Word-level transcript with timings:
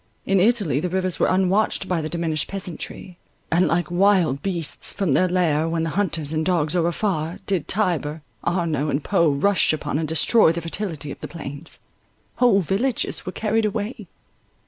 In 0.25 0.39
Italy 0.39 0.79
the 0.79 0.89
rivers 0.89 1.19
were 1.19 1.27
unwatched 1.27 1.87
by 1.87 2.01
the 2.01 2.09
diminished 2.09 2.47
peasantry; 2.47 3.19
and, 3.51 3.67
like 3.67 3.91
wild 3.91 4.41
beasts 4.41 4.93
from 4.93 5.11
their 5.11 5.27
lair 5.27 5.69
when 5.69 5.83
the 5.83 5.91
hunters 5.91 6.33
and 6.33 6.43
dogs 6.43 6.75
are 6.75 6.87
afar, 6.87 7.37
did 7.45 7.67
Tiber, 7.67 8.23
Arno, 8.43 8.89
and 8.89 9.03
Po, 9.03 9.29
rush 9.29 9.73
upon 9.73 9.99
and 9.99 10.07
destroy 10.07 10.51
the 10.51 10.61
fertility 10.61 11.11
of 11.11 11.19
the 11.19 11.27
plains. 11.27 11.77
Whole 12.37 12.61
villages 12.61 13.27
were 13.27 13.31
carried 13.31 13.63
away. 13.65 14.07